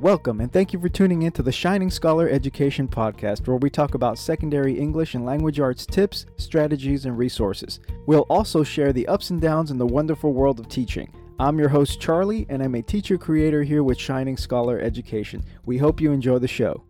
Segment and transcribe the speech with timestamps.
[0.00, 3.68] Welcome and thank you for tuning in to the Shining Scholar Education Podcast, where we
[3.68, 7.80] talk about secondary English and language arts tips, strategies, and resources.
[8.06, 11.12] We'll also share the ups and downs in the wonderful world of teaching.
[11.38, 15.44] I'm your host, Charlie, and I'm a teacher creator here with Shining Scholar Education.
[15.66, 16.82] We hope you enjoy the show.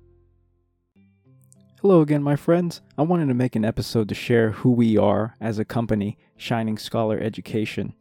[1.80, 2.80] Hello again, my friends.
[2.96, 6.78] I wanted to make an episode to share who we are as a company, Shining
[6.78, 7.92] Scholar Education,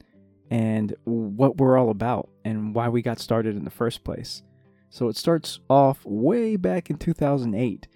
[0.51, 4.43] and what we're all about and why we got started in the first place.
[4.89, 7.87] So it starts off way back in 2008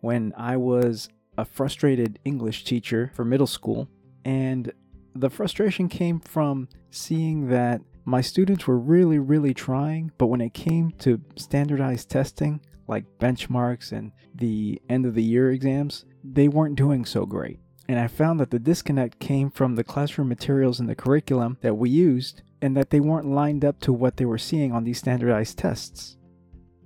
[0.00, 3.88] when I was a frustrated English teacher for middle school.
[4.24, 4.72] And
[5.14, 10.54] the frustration came from seeing that my students were really, really trying, but when it
[10.54, 16.76] came to standardized testing, like benchmarks and the end of the year exams, they weren't
[16.76, 17.60] doing so great.
[17.88, 21.76] And I found that the disconnect came from the classroom materials and the curriculum that
[21.76, 24.98] we used, and that they weren't lined up to what they were seeing on these
[24.98, 26.17] standardized tests.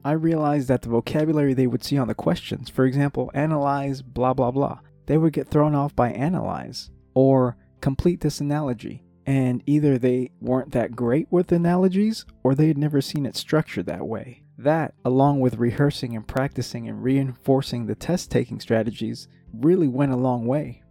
[0.04, 4.34] I realized that the vocabulary they would see on the questions, for example, analyze, blah,
[4.34, 9.04] blah, blah, they would get thrown off by analyze or complete this analogy.
[9.24, 13.86] And either they weren't that great with analogies or they had never seen it structured
[13.86, 14.42] that way.
[14.58, 20.16] That, along with rehearsing and practicing and reinforcing the test taking strategies, really went a
[20.16, 20.81] long way.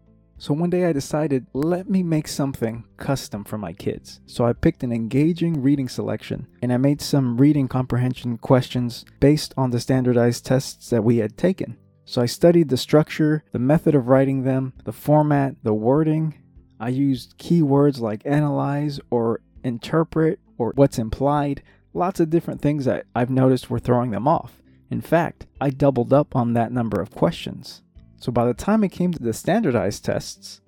[0.41, 4.21] So one day I decided, let me make something custom for my kids.
[4.25, 9.53] So I picked an engaging reading selection and I made some reading comprehension questions based
[9.55, 11.77] on the standardized tests that we had taken.
[12.05, 16.33] So I studied the structure, the method of writing them, the format, the wording.
[16.79, 21.61] I used keywords like analyze or interpret or what's implied.
[21.93, 24.59] Lots of different things that I've noticed were throwing them off.
[24.89, 27.83] In fact, I doubled up on that number of questions.
[28.21, 30.61] So by the time it came to the standardized tests,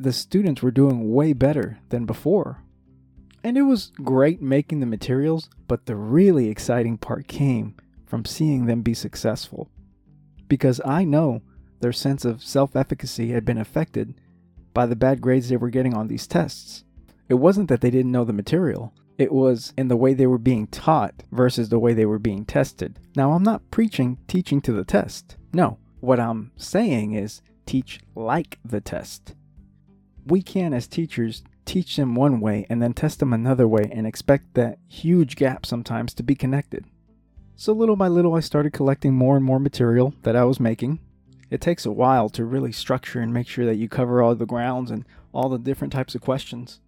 [0.00, 2.64] the students were doing way better than before.
[3.44, 8.66] And it was great making the materials, but the really exciting part came from seeing
[8.66, 9.70] them be successful.
[10.48, 11.42] Because I know
[11.78, 14.20] their sense of self efficacy had been affected
[14.74, 16.82] by the bad grades they were getting on these tests.
[17.28, 20.36] It wasn't that they didn't know the material, it was in the way they were
[20.36, 22.98] being taught versus the way they were being tested.
[23.14, 25.36] Now, I'm not preaching teaching to the test.
[25.52, 29.34] No, what I'm saying is teach like the test.
[30.26, 34.04] We can, as teachers, teach them one way and then test them another way and
[34.04, 36.86] expect that huge gap sometimes to be connected.
[37.54, 40.98] So, little by little, I started collecting more and more material that I was making.
[41.50, 44.44] It takes a while to really structure and make sure that you cover all the
[44.44, 46.80] grounds and all the different types of questions.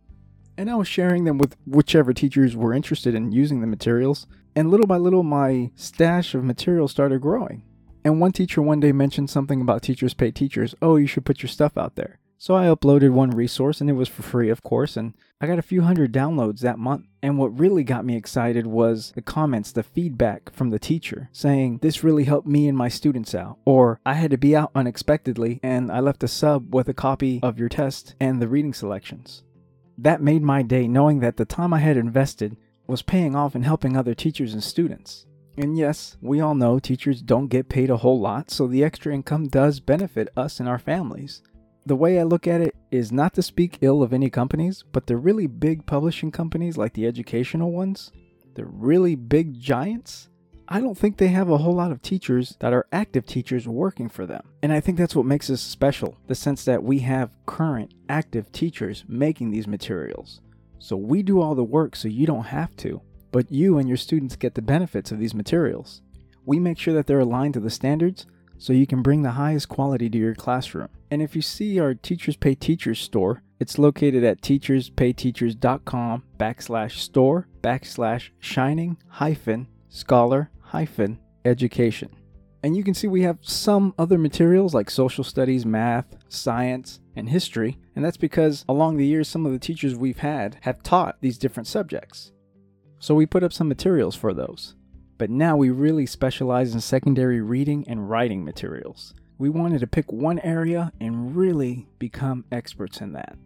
[0.59, 4.27] And I was sharing them with whichever teachers were interested in using the materials,
[4.57, 7.63] and little by little, my stash of material started growing.
[8.05, 10.75] And one teacher one day mentioned something about teachers pay teachers.
[10.83, 12.19] Oh, you should put your stuff out there.
[12.37, 15.59] So I uploaded one resource and it was for free, of course, and I got
[15.59, 17.07] a few hundred downloads that month.
[17.23, 21.79] And what really got me excited was the comments, the feedback from the teacher saying,
[21.79, 23.57] This really helped me and my students out.
[23.65, 27.41] Or I had to be out unexpectedly and I left a sub with a copy
[27.43, 29.43] of your test and the reading selections.
[29.97, 33.65] That made my day knowing that the time I had invested was paying off and
[33.65, 35.25] helping other teachers and students.
[35.57, 39.15] And yes, we all know teachers don't get paid a whole lot, so the extra
[39.15, 41.43] income does benefit us and our families.
[41.87, 45.07] The way I look at it is not to speak ill of any companies, but
[45.07, 48.11] the really big publishing companies like the educational ones,
[48.55, 50.29] the really big giants,
[50.67, 54.09] I don't think they have a whole lot of teachers that are active teachers working
[54.09, 54.45] for them.
[54.63, 58.51] And I think that's what makes us special the sense that we have current active
[58.51, 60.41] teachers making these materials.
[60.79, 63.03] So we do all the work so you don't have to
[63.35, 66.03] but you and your students get the benefits of these materials.
[66.47, 68.27] We make sure that they're aligned to the standards
[68.59, 70.89] so you can bring the highest quality to your classroom.
[71.11, 77.49] And if you see our Teachers Pay Teachers store, it's located at teacherspayteachers.com backslash store
[77.61, 82.11] backslash shining hyphen scholar hyphen education.
[82.63, 87.29] And you can see we have some other materials like social studies, math, science, and
[87.29, 87.79] history.
[87.97, 91.37] And that's because along the years, some of the teachers we've had have taught these
[91.37, 92.31] different subjects
[93.05, 94.77] so we put up some materials for those.
[95.19, 99.13] But now we really specialize in secondary reading and writing materials.
[99.37, 103.37] We wanted to pick one area and really become experts in that.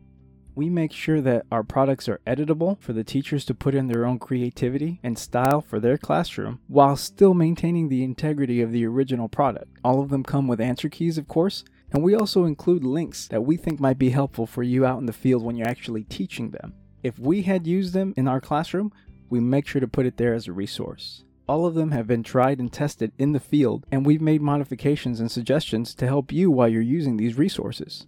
[0.54, 4.06] We make sure that our products are editable for the teachers to put in their
[4.06, 9.28] own creativity and style for their classroom while still maintaining the integrity of the original
[9.28, 9.76] product.
[9.82, 13.42] All of them come with answer keys, of course, and we also include links that
[13.42, 16.52] we think might be helpful for you out in the field when you're actually teaching
[16.52, 16.74] them.
[17.02, 18.92] If we had used them in our classroom,
[19.30, 21.24] we make sure to put it there as a resource.
[21.48, 25.18] All of them have been tried and tested in the field, and we've made modifications
[25.18, 28.06] and suggestions to help you while you're using these resources.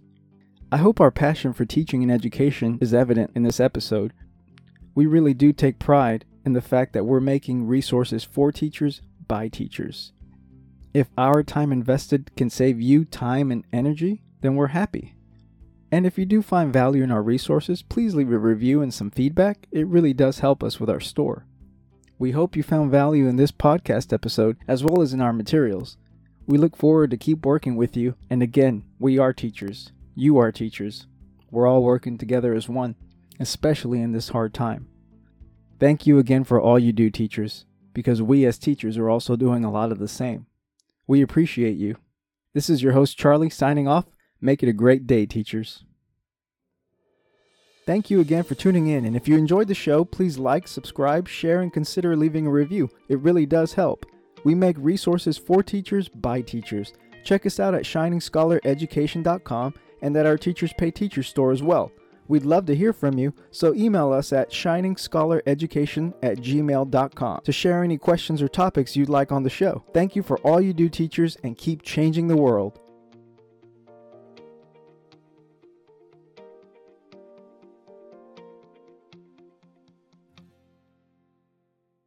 [0.71, 4.13] I hope our passion for teaching and education is evident in this episode.
[4.93, 9.47] We really do take pride in the fact that we're making resources for teachers by
[9.47, 10.13] teachers.
[10.93, 15.15] If our time invested can save you time and energy, then we're happy.
[15.91, 19.11] And if you do find value in our resources, please leave a review and some
[19.11, 19.67] feedback.
[19.71, 21.45] It really does help us with our store.
[22.17, 25.97] We hope you found value in this podcast episode as well as in our materials.
[26.47, 28.15] We look forward to keep working with you.
[28.29, 29.91] And again, we are teachers.
[30.15, 31.07] You are teachers.
[31.49, 32.95] We're all working together as one,
[33.39, 34.87] especially in this hard time.
[35.79, 39.65] Thank you again for all you do, teachers, because we as teachers are also doing
[39.65, 40.45] a lot of the same.
[41.07, 41.97] We appreciate you.
[42.53, 44.05] This is your host, Charlie, signing off.
[44.41, 45.83] Make it a great day, teachers.
[47.85, 51.27] Thank you again for tuning in, and if you enjoyed the show, please like, subscribe,
[51.27, 52.89] share, and consider leaving a review.
[53.07, 54.05] It really does help.
[54.43, 56.93] We make resources for teachers by teachers.
[57.23, 61.91] Check us out at shiningscholareducation.com and at our Teachers Pay Teachers store as well.
[62.27, 67.83] We'd love to hear from you, so email us at shiningscholareducation at gmail.com to share
[67.83, 69.83] any questions or topics you'd like on the show.
[69.93, 72.79] Thank you for all you do, teachers, and keep changing the world.